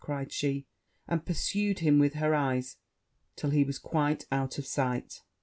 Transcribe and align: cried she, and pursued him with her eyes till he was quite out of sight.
cried 0.03 0.31
she, 0.31 0.65
and 1.07 1.27
pursued 1.27 1.77
him 1.77 1.99
with 1.99 2.15
her 2.15 2.33
eyes 2.33 2.77
till 3.35 3.51
he 3.51 3.63
was 3.63 3.77
quite 3.77 4.25
out 4.31 4.57
of 4.57 4.65
sight. 4.65 5.21